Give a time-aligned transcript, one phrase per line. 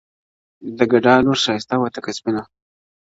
[0.77, 2.43] د ګدا لور ښایسته وه تکه سپینه!.